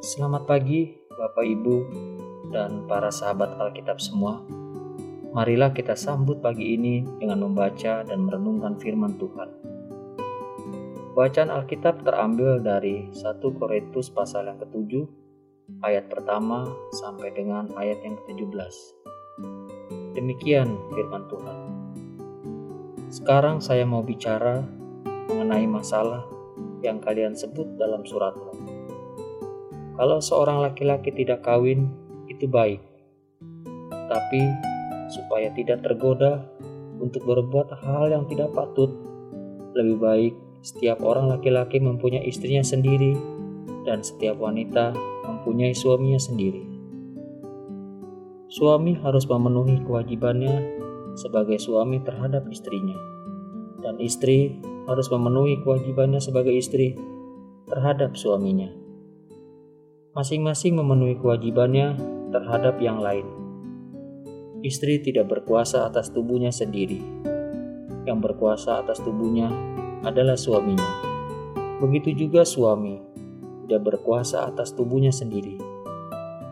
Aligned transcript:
Selamat 0.00 0.48
pagi, 0.48 0.96
Bapak 1.12 1.44
Ibu, 1.44 1.76
dan 2.48 2.88
para 2.88 3.12
sahabat 3.12 3.60
Alkitab 3.60 4.00
semua. 4.00 4.40
Marilah 5.36 5.76
kita 5.76 5.92
sambut 5.92 6.40
pagi 6.40 6.72
ini 6.72 7.04
dengan 7.20 7.44
membaca 7.44 8.00
dan 8.00 8.24
merenungkan 8.24 8.80
firman 8.80 9.20
Tuhan. 9.20 9.52
Bacaan 11.12 11.52
Alkitab 11.52 12.00
terambil 12.00 12.64
dari 12.64 13.12
1 13.12 13.44
Korintus 13.60 14.08
pasal 14.08 14.48
yang 14.48 14.56
ke-7, 14.64 15.04
ayat 15.84 16.08
pertama 16.08 16.64
sampai 16.96 17.36
dengan 17.36 17.68
ayat 17.76 18.00
yang 18.00 18.16
ke-17. 18.24 18.72
Demikian 20.16 20.80
firman 20.96 21.28
Tuhan. 21.28 21.58
Sekarang 23.12 23.60
saya 23.60 23.84
mau 23.84 24.00
bicara 24.00 24.64
mengenai 25.28 25.68
masalah 25.68 26.24
yang 26.80 27.04
kalian 27.04 27.36
sebut 27.36 27.76
dalam 27.76 28.00
suratmu. 28.00 28.69
Kalau 30.00 30.16
seorang 30.16 30.64
laki-laki 30.64 31.12
tidak 31.12 31.44
kawin, 31.44 31.84
itu 32.24 32.48
baik. 32.48 32.80
Tapi 33.92 34.40
supaya 35.12 35.52
tidak 35.52 35.84
tergoda 35.84 36.40
untuk 36.96 37.28
berbuat 37.28 37.68
hal 37.84 38.08
yang 38.08 38.24
tidak 38.24 38.48
patut, 38.56 38.88
lebih 39.76 40.00
baik 40.00 40.32
setiap 40.64 41.04
orang 41.04 41.28
laki-laki 41.28 41.84
mempunyai 41.84 42.24
istrinya 42.24 42.64
sendiri 42.64 43.12
dan 43.84 44.00
setiap 44.00 44.40
wanita 44.40 44.96
mempunyai 45.28 45.76
suaminya 45.76 46.16
sendiri. 46.16 46.64
Suami 48.48 48.96
harus 49.04 49.28
memenuhi 49.28 49.84
kewajibannya 49.84 50.80
sebagai 51.12 51.60
suami 51.60 52.00
terhadap 52.00 52.48
istrinya, 52.48 52.96
dan 53.84 54.00
istri 54.00 54.64
harus 54.88 55.12
memenuhi 55.12 55.60
kewajibannya 55.60 56.24
sebagai 56.24 56.56
istri 56.56 56.96
terhadap 57.68 58.16
suaminya. 58.16 58.79
Masing-masing 60.10 60.74
memenuhi 60.74 61.14
kewajibannya 61.18 61.94
terhadap 62.34 62.82
yang 62.82 62.98
lain. 62.98 63.26
Istri 64.60 65.06
tidak 65.06 65.30
berkuasa 65.30 65.86
atas 65.86 66.10
tubuhnya 66.10 66.50
sendiri. 66.50 66.98
Yang 68.04 68.18
berkuasa 68.18 68.82
atas 68.82 68.98
tubuhnya 69.00 69.48
adalah 70.02 70.34
suaminya. 70.34 70.90
Begitu 71.78 72.26
juga 72.26 72.42
suami 72.42 72.98
tidak 73.64 73.94
berkuasa 73.94 74.50
atas 74.50 74.74
tubuhnya 74.74 75.14
sendiri. 75.14 75.54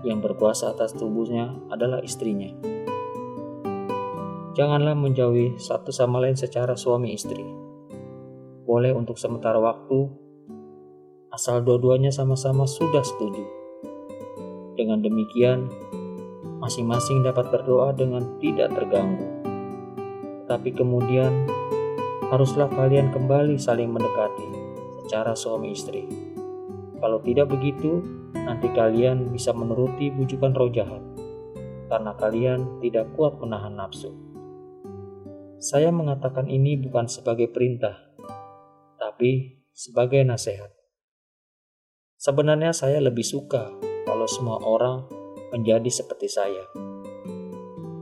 Yang 0.07 0.19
berkuasa 0.31 0.73
atas 0.73 0.95
tubuhnya 0.95 1.51
adalah 1.69 1.99
istrinya. 2.01 2.55
Janganlah 4.55 4.95
menjauhi 4.95 5.59
satu 5.59 5.91
sama 5.91 6.23
lain 6.23 6.39
secara 6.39 6.79
suami 6.79 7.15
istri 7.15 7.69
boleh 8.69 8.93
untuk 8.93 9.17
sementara 9.17 9.57
waktu, 9.57 10.13
asal 11.39 11.63
dua-duanya 11.63 12.11
sama-sama 12.11 12.67
sudah 12.67 13.07
setuju. 13.07 13.47
Dengan 14.75 14.99
demikian, 14.99 15.71
masing-masing 16.59 17.23
dapat 17.23 17.47
berdoa 17.55 17.95
dengan 17.95 18.27
tidak 18.43 18.75
terganggu. 18.75 19.23
Tapi 20.51 20.75
kemudian, 20.75 21.47
haruslah 22.35 22.67
kalian 22.67 23.15
kembali 23.15 23.55
saling 23.55 23.87
mendekati 23.87 24.51
secara 25.07 25.39
suami 25.39 25.79
istri. 25.79 26.11
Kalau 26.99 27.23
tidak 27.23 27.55
begitu, 27.55 28.03
nanti 28.35 28.67
kalian 28.75 29.31
bisa 29.31 29.55
menuruti 29.55 30.11
bujukan 30.11 30.51
roh 30.59 30.75
jahat, 30.75 31.07
karena 31.87 32.19
kalian 32.19 32.83
tidak 32.83 33.15
kuat 33.15 33.39
menahan 33.39 33.79
nafsu. 33.79 34.11
Saya 35.63 35.95
mengatakan 35.95 36.51
ini 36.51 36.75
bukan 36.83 37.07
sebagai 37.07 37.47
perintah, 37.47 37.95
tapi 38.99 39.63
sebagai 39.71 40.27
nasihat. 40.27 40.78
Sebenarnya 42.19 42.75
saya 42.75 42.99
lebih 42.99 43.23
suka 43.23 43.71
kalau 44.03 44.27
semua 44.27 44.59
orang 44.59 45.07
menjadi 45.55 45.87
seperti 45.87 46.27
saya. 46.27 46.67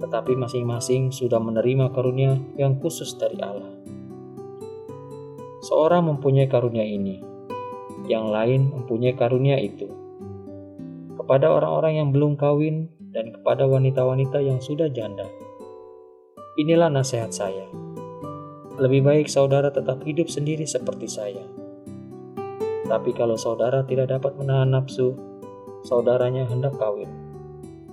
Tetapi 0.01 0.33
masing-masing 0.41 1.13
sudah 1.13 1.37
menerima 1.37 1.93
karunia 1.93 2.41
yang 2.57 2.81
khusus 2.81 3.13
dari 3.21 3.37
Allah. 3.45 3.77
Seorang 5.69 6.09
mempunyai 6.09 6.49
karunia 6.49 6.89
ini, 6.89 7.21
yang 8.09 8.33
lain 8.33 8.73
mempunyai 8.73 9.13
karunia 9.13 9.61
itu. 9.61 9.93
Kepada 11.21 11.53
orang-orang 11.53 12.01
yang 12.01 12.09
belum 12.09 12.41
kawin 12.41 12.89
dan 13.13 13.37
kepada 13.37 13.69
wanita-wanita 13.69 14.41
yang 14.41 14.65
sudah 14.65 14.89
janda. 14.89 15.29
Inilah 16.57 16.89
nasihat 16.89 17.37
saya 17.37 17.69
lebih 18.77 19.09
baik 19.09 19.29
saudara 19.29 19.73
tetap 19.73 20.05
hidup 20.05 20.29
sendiri 20.29 20.69
seperti 20.69 21.09
saya. 21.09 21.56
Tapi 22.87 23.11
kalau 23.13 23.35
saudara 23.35 23.83
tidak 23.83 24.15
dapat 24.15 24.39
menahan 24.39 24.71
nafsu, 24.71 25.19
saudaranya 25.83 26.47
hendak 26.47 26.79
kawin. 26.79 27.11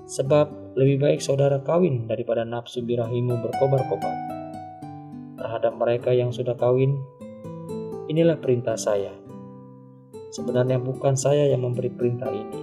Sebab 0.06 0.78
lebih 0.78 1.02
baik 1.02 1.20
saudara 1.22 1.62
kawin 1.66 2.06
daripada 2.06 2.46
nafsu 2.46 2.86
birahimu 2.86 3.42
berkobar-kobar. 3.42 4.16
Terhadap 5.38 5.74
mereka 5.76 6.14
yang 6.14 6.30
sudah 6.30 6.54
kawin, 6.54 7.02
inilah 8.10 8.38
perintah 8.38 8.78
saya. 8.78 9.12
Sebenarnya 10.34 10.82
bukan 10.82 11.14
saya 11.14 11.50
yang 11.50 11.62
memberi 11.62 11.94
perintah 11.94 12.30
ini, 12.34 12.60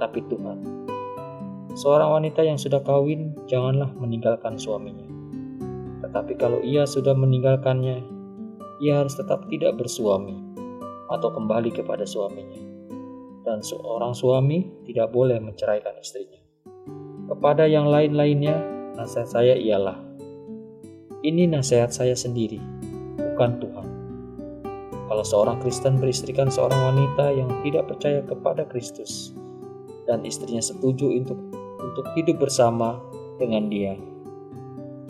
tapi 0.00 0.24
Tuhan. 0.24 0.58
Seorang 1.76 2.20
wanita 2.20 2.44
yang 2.44 2.56
sudah 2.56 2.80
kawin, 2.80 3.36
janganlah 3.44 3.92
meninggalkan 3.96 4.56
suaminya 4.56 5.18
tetapi 6.08 6.40
kalau 6.40 6.64
ia 6.64 6.88
sudah 6.88 7.12
meninggalkannya, 7.12 8.00
ia 8.80 8.92
harus 8.96 9.12
tetap 9.12 9.44
tidak 9.52 9.76
bersuami 9.76 10.47
atau 11.08 11.28
kembali 11.32 11.72
kepada 11.72 12.04
suaminya. 12.04 12.60
Dan 13.44 13.64
seorang 13.64 14.12
suami 14.12 14.84
tidak 14.84 15.08
boleh 15.08 15.40
menceraikan 15.40 15.96
istrinya. 15.96 16.40
Kepada 17.28 17.64
yang 17.64 17.88
lain-lainnya, 17.88 18.56
nasihat 18.96 19.28
saya 19.28 19.54
ialah, 19.56 19.96
ini 21.24 21.48
nasihat 21.48 21.88
saya 21.88 22.12
sendiri, 22.12 22.60
bukan 23.16 23.60
Tuhan. 23.60 23.88
Kalau 25.08 25.24
seorang 25.24 25.56
Kristen 25.64 25.96
beristrikan 25.96 26.52
seorang 26.52 26.92
wanita 26.92 27.32
yang 27.32 27.48
tidak 27.64 27.88
percaya 27.88 28.20
kepada 28.20 28.68
Kristus, 28.68 29.32
dan 30.04 30.24
istrinya 30.24 30.60
setuju 30.60 31.08
untuk 31.08 31.40
untuk 31.80 32.04
hidup 32.16 32.44
bersama 32.44 33.00
dengan 33.40 33.72
dia, 33.72 33.96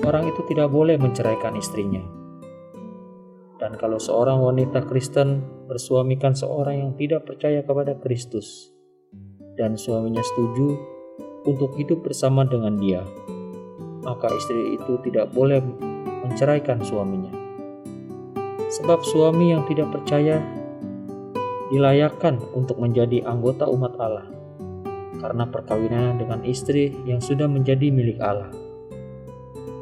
orang 0.07 0.31
itu 0.31 0.47
tidak 0.47 0.71
boleh 0.71 0.95
menceraikan 0.95 1.59
istrinya. 1.59 2.03
Dan 3.59 3.75
kalau 3.75 3.99
seorang 3.99 4.39
wanita 4.39 4.87
Kristen 4.87 5.58
bersuamikan 5.69 6.33
seorang 6.33 6.81
yang 6.81 6.93
tidak 6.97 7.29
percaya 7.29 7.61
kepada 7.61 7.95
Kristus, 8.01 8.73
dan 9.61 9.77
suaminya 9.77 10.25
setuju 10.25 10.81
untuk 11.45 11.77
hidup 11.77 12.01
bersama 12.03 12.49
dengan 12.49 12.81
dia, 12.81 13.05
maka 14.03 14.33
istri 14.33 14.81
itu 14.81 14.97
tidak 15.05 15.29
boleh 15.37 15.61
menceraikan 16.25 16.81
suaminya. 16.81 17.31
Sebab 18.69 19.05
suami 19.05 19.53
yang 19.53 19.69
tidak 19.69 19.93
percaya 19.93 20.41
dilayakkan 21.69 22.41
untuk 22.57 22.81
menjadi 22.81 23.29
anggota 23.29 23.69
umat 23.69 23.93
Allah 24.01 24.27
karena 25.19 25.45
perkawinan 25.51 26.17
dengan 26.17 26.41
istri 26.47 26.95
yang 27.05 27.19
sudah 27.19 27.51
menjadi 27.51 27.91
milik 27.91 28.23
Allah. 28.23 28.49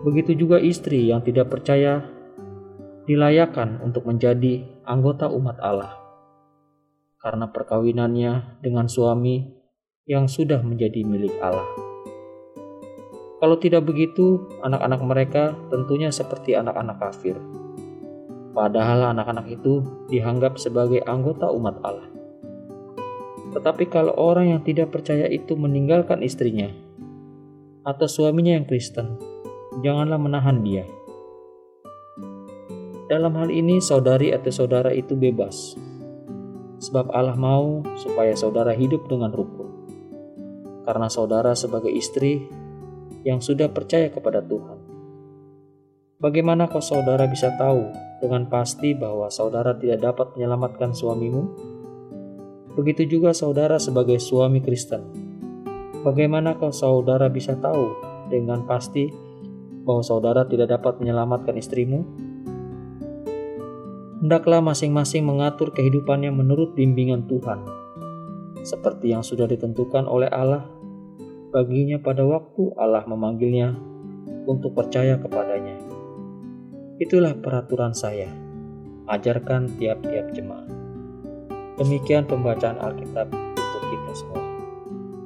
Begitu 0.02 0.38
juga 0.38 0.62
istri 0.62 1.10
yang 1.10 1.20
tidak 1.22 1.50
percaya 1.50 2.02
dilayakan 3.06 3.82
untuk 3.84 4.06
menjadi 4.06 4.66
anggota 4.86 5.26
umat 5.26 5.58
Allah 5.58 5.98
karena 7.18 7.50
perkawinannya 7.50 8.62
dengan 8.62 8.86
suami 8.86 9.42
yang 10.06 10.30
sudah 10.30 10.62
menjadi 10.62 11.02
milik 11.02 11.34
Allah. 11.42 11.66
Kalau 13.42 13.58
tidak 13.58 13.82
begitu, 13.82 14.46
anak-anak 14.62 15.02
mereka 15.02 15.58
tentunya 15.74 16.14
seperti 16.14 16.54
anak-anak 16.54 17.02
kafir. 17.02 17.34
Padahal 18.54 19.10
anak-anak 19.10 19.50
itu 19.50 19.82
dianggap 20.06 20.56
sebagai 20.56 21.02
anggota 21.02 21.50
umat 21.50 21.76
Allah. 21.82 22.08
Tetapi 23.58 23.90
kalau 23.90 24.14
orang 24.14 24.54
yang 24.54 24.62
tidak 24.62 24.94
percaya 24.94 25.26
itu 25.26 25.58
meninggalkan 25.58 26.22
istrinya 26.22 26.70
atau 27.82 28.06
suaminya 28.06 28.54
yang 28.54 28.70
Kristen, 28.70 29.18
janganlah 29.82 30.16
menahan 30.16 30.62
dia. 30.62 30.86
Dalam 33.06 33.38
hal 33.38 33.54
ini, 33.54 33.78
saudari 33.78 34.34
atau 34.34 34.50
saudara 34.50 34.90
itu 34.90 35.14
bebas, 35.14 35.78
sebab 36.82 37.06
Allah 37.14 37.38
mau 37.38 37.86
supaya 37.94 38.34
saudara 38.34 38.74
hidup 38.74 39.06
dengan 39.06 39.30
rukun. 39.30 39.70
Karena 40.82 41.06
saudara 41.06 41.54
sebagai 41.54 41.94
istri 41.94 42.50
yang 43.22 43.38
sudah 43.38 43.70
percaya 43.70 44.10
kepada 44.10 44.42
Tuhan. 44.42 44.78
Bagaimana 46.18 46.66
kau 46.66 46.82
saudara 46.82 47.30
bisa 47.30 47.54
tahu 47.54 47.94
dengan 48.18 48.50
pasti 48.50 48.90
bahwa 48.98 49.30
saudara 49.30 49.78
tidak 49.78 50.02
dapat 50.02 50.34
menyelamatkan 50.34 50.90
suamimu? 50.90 51.42
Begitu 52.74 53.06
juga 53.06 53.30
saudara 53.30 53.78
sebagai 53.78 54.18
suami 54.18 54.58
Kristen. 54.66 55.06
Bagaimana 56.02 56.58
kau 56.58 56.74
saudara 56.74 57.30
bisa 57.30 57.54
tahu 57.54 57.86
dengan 58.34 58.66
pasti 58.66 59.14
bahwa 59.86 60.02
saudara 60.02 60.42
tidak 60.42 60.74
dapat 60.74 60.98
menyelamatkan 60.98 61.54
istrimu? 61.54 62.25
Hendaklah 64.26 64.58
masing-masing 64.58 65.22
mengatur 65.22 65.70
kehidupannya 65.70 66.34
menurut 66.34 66.74
bimbingan 66.74 67.30
Tuhan. 67.30 67.62
seperti 68.66 69.14
yang 69.14 69.22
sudah 69.22 69.46
ditentukan 69.46 70.10
oleh 70.10 70.26
Allah 70.26 70.66
baginya 71.54 72.02
pada 72.02 72.26
waktu 72.26 72.74
Allah 72.74 73.06
memanggilnya 73.06 73.78
untuk 74.50 74.74
percaya 74.74 75.14
kepadanya. 75.22 75.78
Itulah 76.98 77.38
peraturan 77.38 77.94
saya. 77.94 78.26
Ajarkan 79.06 79.78
tiap-tiap 79.78 80.34
jemaat. 80.34 80.74
Demikian 81.78 82.26
pembacaan 82.26 82.82
Alkitab 82.82 83.30
untuk 83.30 83.82
kita 83.94 84.10
semua. 84.10 84.42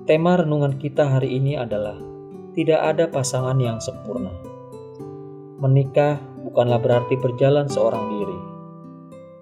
Tema 0.04 0.44
renungan 0.44 0.76
kita 0.76 1.08
hari 1.08 1.40
ini 1.40 1.56
adalah 1.56 1.96
tidak 2.52 2.84
ada 2.84 3.08
pasangan 3.08 3.56
yang 3.56 3.80
sempurna. 3.80 4.36
Menikah 5.56 6.20
bukanlah 6.44 6.76
berarti 6.76 7.16
berjalan 7.16 7.64
seorang 7.64 8.04
diri, 8.12 8.49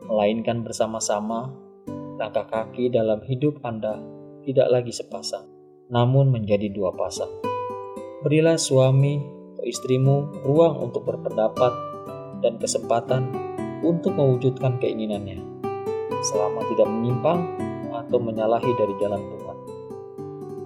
melainkan 0.09 0.65
bersama-sama 0.65 1.53
langkah 2.17 2.49
kaki 2.49 2.89
dalam 2.89 3.21
hidup 3.29 3.61
Anda 3.63 4.01
tidak 4.43 4.73
lagi 4.73 4.91
sepasang, 4.91 5.45
namun 5.93 6.33
menjadi 6.33 6.73
dua 6.73 6.91
pasang. 6.97 7.31
Berilah 8.25 8.57
suami 8.57 9.21
atau 9.55 9.65
istrimu 9.69 10.43
ruang 10.43 10.91
untuk 10.91 11.07
berpendapat 11.07 11.71
dan 12.41 12.57
kesempatan 12.57 13.29
untuk 13.85 14.17
mewujudkan 14.17 14.81
keinginannya, 14.83 15.39
selama 16.25 16.67
tidak 16.73 16.89
menyimpang 16.89 17.41
atau 17.93 18.19
menyalahi 18.19 18.73
dari 18.75 18.95
jalan 18.99 19.23
Tuhan. 19.23 19.59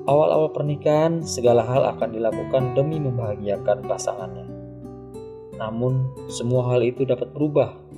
Awal-awal 0.03 0.51
pernikahan, 0.57 1.23
segala 1.23 1.67
hal 1.67 1.83
akan 1.99 2.11
dilakukan 2.17 2.75
demi 2.75 2.99
membahagiakan 2.99 3.87
pasangannya. 3.87 4.47
Namun, 5.61 6.11
semua 6.27 6.75
hal 6.75 6.83
itu 6.83 7.07
dapat 7.07 7.31
berubah 7.31 7.92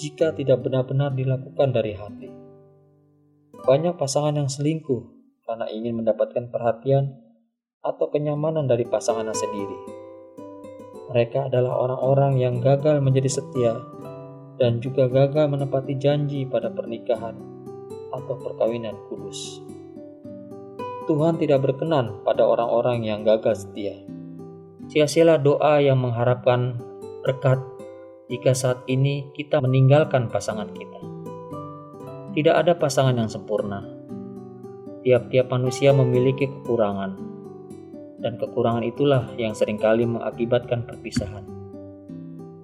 jika 0.00 0.32
tidak 0.32 0.64
benar-benar 0.64 1.12
dilakukan 1.12 1.76
dari 1.76 1.92
hati. 1.92 2.32
Banyak 3.60 4.00
pasangan 4.00 4.32
yang 4.32 4.48
selingkuh 4.48 5.04
karena 5.44 5.68
ingin 5.68 6.00
mendapatkan 6.00 6.48
perhatian 6.48 7.20
atau 7.84 8.08
kenyamanan 8.08 8.64
dari 8.64 8.88
pasangannya 8.88 9.36
sendiri. 9.36 9.78
Mereka 11.12 11.52
adalah 11.52 11.76
orang-orang 11.76 12.40
yang 12.40 12.64
gagal 12.64 13.04
menjadi 13.04 13.28
setia 13.28 13.76
dan 14.56 14.80
juga 14.80 15.04
gagal 15.04 15.52
menepati 15.52 16.00
janji 16.00 16.48
pada 16.48 16.72
pernikahan 16.72 17.36
atau 18.08 18.34
perkawinan 18.40 18.96
kudus. 19.12 19.60
Tuhan 21.04 21.36
tidak 21.36 21.60
berkenan 21.60 22.24
pada 22.24 22.48
orang-orang 22.48 23.04
yang 23.04 23.20
gagal 23.20 23.68
setia. 23.68 24.00
Sia-sialah 24.88 25.36
doa 25.36 25.82
yang 25.82 26.00
mengharapkan 26.00 26.78
berkat 27.20 27.58
jika 28.30 28.54
saat 28.54 28.86
ini 28.86 29.28
kita 29.34 29.58
meninggalkan 29.58 30.30
pasangan 30.30 30.70
kita. 30.70 31.00
Tidak 32.30 32.54
ada 32.54 32.78
pasangan 32.78 33.18
yang 33.18 33.26
sempurna. 33.26 33.82
Tiap-tiap 35.02 35.50
manusia 35.50 35.90
memiliki 35.90 36.46
kekurangan, 36.46 37.18
dan 38.22 38.38
kekurangan 38.38 38.86
itulah 38.86 39.26
yang 39.34 39.52
sering 39.52 39.76
kali 39.76 40.06
mengakibatkan 40.06 40.86
perpisahan. 40.86 41.42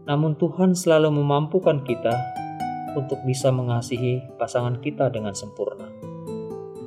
Namun, 0.07 0.39
Tuhan 0.39 0.79
selalu 0.79 1.11
memampukan 1.11 1.83
kita 1.83 2.15
untuk 2.95 3.19
bisa 3.27 3.51
mengasihi 3.51 4.23
pasangan 4.39 4.79
kita 4.79 5.11
dengan 5.11 5.35
sempurna 5.35 5.91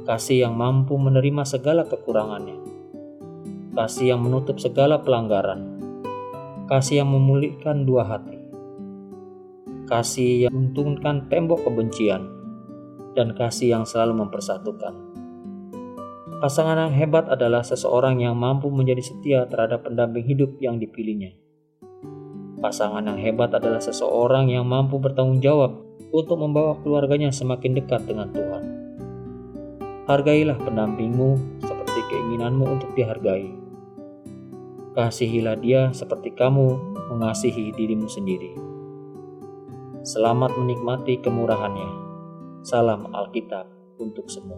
kasih 0.10 0.50
yang 0.50 0.58
mampu 0.58 0.98
menerima 0.98 1.46
segala 1.46 1.86
kekurangannya, 1.86 2.58
kasih 3.78 4.18
yang 4.18 4.26
menutup 4.26 4.58
segala 4.58 5.06
pelanggaran, 5.06 5.78
kasih 6.66 7.06
yang 7.06 7.14
memulihkan 7.14 7.86
dua 7.86 8.10
hati, 8.10 8.39
kasih 9.90 10.46
yang 10.46 10.54
menuntunkan 10.54 11.26
tembok 11.34 11.66
kebencian, 11.66 12.30
dan 13.18 13.34
kasih 13.34 13.74
yang 13.74 13.84
selalu 13.90 14.22
mempersatukan. 14.22 14.94
Pasangan 16.40 16.88
yang 16.88 16.94
hebat 16.96 17.28
adalah 17.28 17.66
seseorang 17.66 18.22
yang 18.24 18.38
mampu 18.38 18.72
menjadi 18.72 19.04
setia 19.04 19.40
terhadap 19.50 19.84
pendamping 19.84 20.24
hidup 20.24 20.56
yang 20.64 20.80
dipilihnya. 20.80 21.36
Pasangan 22.64 23.04
yang 23.12 23.20
hebat 23.20 23.52
adalah 23.52 23.84
seseorang 23.84 24.48
yang 24.48 24.64
mampu 24.64 25.02
bertanggung 25.02 25.44
jawab 25.44 25.84
untuk 26.16 26.40
membawa 26.40 26.80
keluarganya 26.80 27.34
semakin 27.34 27.76
dekat 27.76 28.08
dengan 28.08 28.32
Tuhan. 28.32 28.64
Hargailah 30.08 30.56
pendampingmu 30.64 31.60
seperti 31.60 32.00
keinginanmu 32.08 32.66
untuk 32.66 32.94
dihargai. 32.96 33.52
Kasihilah 34.96 35.60
dia 35.60 35.92
seperti 35.92 36.32
kamu 36.36 36.78
mengasihi 37.12 37.76
dirimu 37.76 38.08
sendiri. 38.08 38.69
Selamat 40.10 40.58
menikmati 40.58 41.22
kemurahannya. 41.22 41.86
Salam 42.66 43.14
Alkitab 43.14 43.70
untuk 44.02 44.26
semua. 44.26 44.58